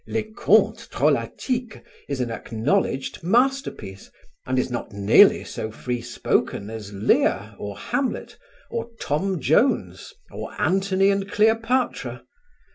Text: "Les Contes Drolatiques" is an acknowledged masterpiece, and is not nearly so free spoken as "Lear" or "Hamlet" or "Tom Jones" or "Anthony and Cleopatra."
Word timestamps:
"Les 0.07 0.31
Contes 0.35 0.87
Drolatiques" 0.87 1.79
is 2.09 2.19
an 2.21 2.31
acknowledged 2.31 3.21
masterpiece, 3.23 4.09
and 4.47 4.57
is 4.57 4.71
not 4.71 4.91
nearly 4.91 5.43
so 5.43 5.69
free 5.69 6.01
spoken 6.01 6.71
as 6.71 6.91
"Lear" 6.91 7.53
or 7.59 7.77
"Hamlet" 7.77 8.35
or 8.71 8.89
"Tom 8.99 9.39
Jones" 9.39 10.11
or 10.31 10.59
"Anthony 10.59 11.11
and 11.11 11.29
Cleopatra." 11.31 12.23